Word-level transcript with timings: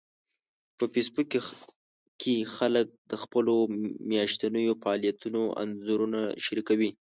په 0.77 0.83
فېسبوک 0.93 1.31
کې 2.21 2.35
خلک 2.55 2.87
د 3.11 3.13
خپلو 3.23 3.55
میاشتنيو 4.09 4.79
فعالیتونو 4.81 5.41
انځورونه 5.61 6.19
شریکوي 6.45 6.91